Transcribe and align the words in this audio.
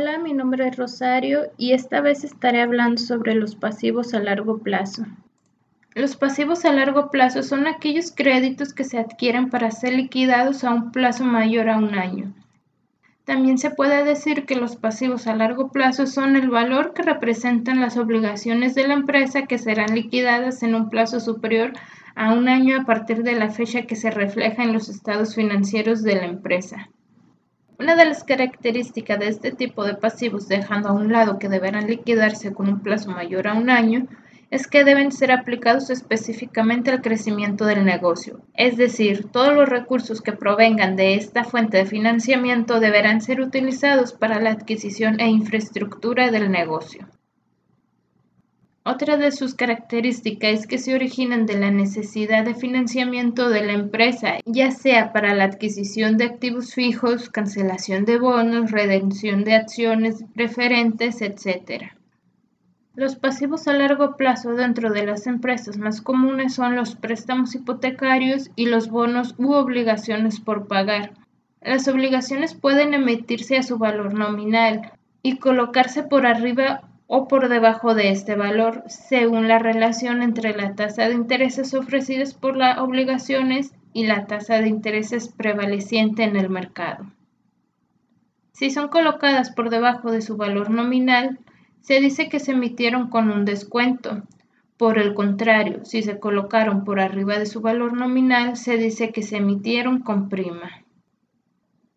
Hola, 0.00 0.16
mi 0.16 0.32
nombre 0.32 0.66
es 0.66 0.78
Rosario 0.78 1.52
y 1.58 1.74
esta 1.74 2.00
vez 2.00 2.24
estaré 2.24 2.62
hablando 2.62 2.96
sobre 2.96 3.34
los 3.34 3.54
pasivos 3.54 4.14
a 4.14 4.18
largo 4.18 4.56
plazo. 4.56 5.04
Los 5.94 6.16
pasivos 6.16 6.64
a 6.64 6.72
largo 6.72 7.10
plazo 7.10 7.42
son 7.42 7.66
aquellos 7.66 8.10
créditos 8.10 8.72
que 8.72 8.84
se 8.84 8.98
adquieren 8.98 9.50
para 9.50 9.70
ser 9.70 9.92
liquidados 9.92 10.64
a 10.64 10.72
un 10.72 10.90
plazo 10.90 11.24
mayor 11.24 11.68
a 11.68 11.76
un 11.76 11.94
año. 11.98 12.32
También 13.26 13.58
se 13.58 13.72
puede 13.72 14.02
decir 14.02 14.46
que 14.46 14.56
los 14.56 14.76
pasivos 14.76 15.26
a 15.26 15.36
largo 15.36 15.70
plazo 15.70 16.06
son 16.06 16.34
el 16.34 16.48
valor 16.48 16.94
que 16.94 17.02
representan 17.02 17.82
las 17.82 17.98
obligaciones 17.98 18.74
de 18.74 18.88
la 18.88 18.94
empresa 18.94 19.42
que 19.42 19.58
serán 19.58 19.94
liquidadas 19.94 20.62
en 20.62 20.74
un 20.76 20.88
plazo 20.88 21.20
superior 21.20 21.74
a 22.14 22.32
un 22.32 22.48
año 22.48 22.80
a 22.80 22.86
partir 22.86 23.22
de 23.22 23.34
la 23.34 23.50
fecha 23.50 23.82
que 23.82 23.96
se 23.96 24.10
refleja 24.10 24.62
en 24.62 24.72
los 24.72 24.88
estados 24.88 25.34
financieros 25.34 26.02
de 26.02 26.14
la 26.14 26.24
empresa. 26.24 26.88
Una 27.80 27.96
de 27.96 28.04
las 28.04 28.24
características 28.24 29.18
de 29.18 29.28
este 29.28 29.52
tipo 29.52 29.84
de 29.84 29.94
pasivos, 29.94 30.48
dejando 30.48 30.90
a 30.90 30.92
un 30.92 31.10
lado 31.10 31.38
que 31.38 31.48
deberán 31.48 31.86
liquidarse 31.86 32.52
con 32.52 32.68
un 32.68 32.80
plazo 32.80 33.10
mayor 33.10 33.48
a 33.48 33.54
un 33.54 33.70
año, 33.70 34.06
es 34.50 34.66
que 34.66 34.84
deben 34.84 35.12
ser 35.12 35.32
aplicados 35.32 35.88
específicamente 35.88 36.90
al 36.90 37.00
crecimiento 37.00 37.64
del 37.64 37.86
negocio. 37.86 38.42
Es 38.52 38.76
decir, 38.76 39.30
todos 39.32 39.54
los 39.54 39.66
recursos 39.66 40.20
que 40.20 40.32
provengan 40.32 40.94
de 40.94 41.14
esta 41.14 41.42
fuente 41.42 41.78
de 41.78 41.86
financiamiento 41.86 42.80
deberán 42.80 43.22
ser 43.22 43.40
utilizados 43.40 44.12
para 44.12 44.42
la 44.42 44.50
adquisición 44.50 45.18
e 45.18 45.30
infraestructura 45.30 46.30
del 46.30 46.50
negocio. 46.50 47.08
Otra 48.82 49.18
de 49.18 49.30
sus 49.30 49.54
características 49.54 50.60
es 50.60 50.66
que 50.66 50.78
se 50.78 50.94
originan 50.94 51.44
de 51.44 51.58
la 51.58 51.70
necesidad 51.70 52.46
de 52.46 52.54
financiamiento 52.54 53.50
de 53.50 53.62
la 53.62 53.74
empresa, 53.74 54.38
ya 54.46 54.70
sea 54.70 55.12
para 55.12 55.34
la 55.34 55.44
adquisición 55.44 56.16
de 56.16 56.24
activos 56.24 56.72
fijos, 56.72 57.28
cancelación 57.28 58.06
de 58.06 58.18
bonos, 58.18 58.70
redención 58.70 59.44
de 59.44 59.54
acciones 59.54 60.24
preferentes, 60.34 61.20
etc. 61.20 61.92
Los 62.94 63.16
pasivos 63.16 63.68
a 63.68 63.74
largo 63.74 64.16
plazo 64.16 64.54
dentro 64.54 64.90
de 64.90 65.04
las 65.04 65.26
empresas 65.26 65.76
más 65.76 66.00
comunes 66.00 66.54
son 66.54 66.74
los 66.74 66.96
préstamos 66.96 67.54
hipotecarios 67.54 68.50
y 68.56 68.64
los 68.64 68.88
bonos 68.88 69.34
u 69.36 69.52
obligaciones 69.52 70.40
por 70.40 70.68
pagar. 70.68 71.12
Las 71.60 71.86
obligaciones 71.86 72.54
pueden 72.54 72.94
emitirse 72.94 73.58
a 73.58 73.62
su 73.62 73.76
valor 73.76 74.14
nominal 74.14 74.92
y 75.22 75.36
colocarse 75.36 76.02
por 76.02 76.24
arriba 76.24 76.89
o 77.12 77.26
por 77.26 77.48
debajo 77.48 77.96
de 77.96 78.10
este 78.10 78.36
valor, 78.36 78.84
según 78.86 79.48
la 79.48 79.58
relación 79.58 80.22
entre 80.22 80.56
la 80.56 80.76
tasa 80.76 81.08
de 81.08 81.14
intereses 81.14 81.74
ofrecidas 81.74 82.34
por 82.34 82.56
las 82.56 82.78
obligaciones 82.78 83.72
y 83.92 84.06
la 84.06 84.26
tasa 84.26 84.60
de 84.60 84.68
intereses 84.68 85.26
prevaleciente 85.26 86.22
en 86.22 86.36
el 86.36 86.48
mercado. 86.48 87.10
Si 88.52 88.70
son 88.70 88.86
colocadas 88.86 89.50
por 89.50 89.70
debajo 89.70 90.12
de 90.12 90.22
su 90.22 90.36
valor 90.36 90.70
nominal, 90.70 91.40
se 91.80 91.98
dice 91.98 92.28
que 92.28 92.38
se 92.38 92.52
emitieron 92.52 93.10
con 93.10 93.28
un 93.32 93.44
descuento. 93.44 94.22
Por 94.76 94.96
el 94.96 95.12
contrario, 95.12 95.84
si 95.84 96.02
se 96.02 96.20
colocaron 96.20 96.84
por 96.84 97.00
arriba 97.00 97.40
de 97.40 97.46
su 97.46 97.60
valor 97.60 97.92
nominal, 97.92 98.56
se 98.56 98.76
dice 98.76 99.10
que 99.10 99.22
se 99.22 99.38
emitieron 99.38 100.02
con 100.02 100.28
prima. 100.28 100.84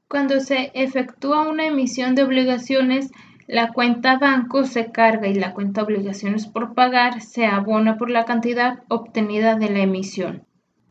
Cuando 0.08 0.40
se 0.40 0.72
efectúa 0.74 1.48
una 1.48 1.68
emisión 1.68 2.16
de 2.16 2.24
obligaciones, 2.24 3.12
la 3.48 3.74
cuenta 3.74 4.18
banco 4.18 4.66
se 4.66 4.92
carga 4.92 5.28
y 5.28 5.34
la 5.34 5.54
cuenta 5.54 5.84
obligaciones 5.84 6.48
por 6.48 6.74
pagar 6.74 7.22
se 7.22 7.46
abona 7.46 7.98
por 7.98 8.10
la 8.10 8.26
cantidad 8.26 8.84
obtenida 8.88 9.56
de 9.56 9.70
la 9.70 9.80
emisión. 9.80 10.46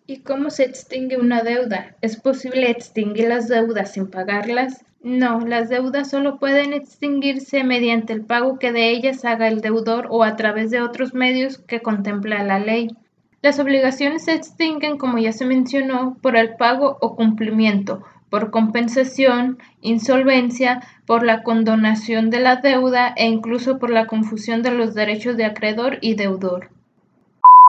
¿Y 0.07 0.19
cómo 0.19 0.51
se 0.51 0.65
extingue 0.65 1.17
una 1.17 1.43
deuda? 1.43 1.97
¿Es 2.03 2.21
posible 2.21 2.71
extinguir 2.71 3.29
las 3.29 3.49
deudas 3.49 3.93
sin 3.93 4.09
pagarlas? 4.09 4.85
No, 5.01 5.41
las 5.41 5.69
deudas 5.69 6.11
solo 6.11 6.39
pueden 6.39 6.73
extinguirse 6.73 7.65
mediante 7.65 8.13
el 8.13 8.25
pago 8.25 8.59
que 8.59 8.73
de 8.73 8.91
ellas 8.91 9.25
haga 9.25 9.49
el 9.49 9.61
deudor 9.61 10.07
o 10.11 10.23
a 10.23 10.37
través 10.37 10.71
de 10.71 10.81
otros 10.81 11.15
medios 11.15 11.59
que 11.59 11.81
contempla 11.81 12.45
la 12.45 12.59
ley. 12.59 12.89
Las 13.43 13.59
obligaciones 13.59 14.27
se 14.27 14.35
extinguen, 14.35 14.99
como 14.99 15.19
ya 15.19 15.33
se 15.33 15.45
mencionó, 15.45 16.17
por 16.23 16.37
el 16.37 16.55
pago 16.57 16.99
o 17.01 17.17
cumplimiento, 17.17 18.05
por 18.33 18.51
compensación, 18.51 19.59
insolvencia, 19.83 20.81
por 21.05 21.23
la 21.23 21.43
condonación 21.43 22.31
de 22.31 22.41
la 22.41 22.57
deuda 22.57 23.13
e 23.15 23.27
incluso 23.27 23.79
por 23.79 23.91
la 23.91 24.07
confusión 24.07 24.63
de 24.63 24.71
los 24.71 24.95
derechos 24.95 25.37
de 25.37 25.45
acreedor 25.45 25.99
y 26.01 26.15
deudor. 26.15 26.71